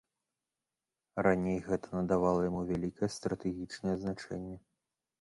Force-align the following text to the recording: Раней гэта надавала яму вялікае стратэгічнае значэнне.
Раней 1.27 1.59
гэта 1.69 1.87
надавала 1.99 2.41
яму 2.49 2.65
вялікае 2.73 3.13
стратэгічнае 3.19 3.99
значэнне. 4.05 4.55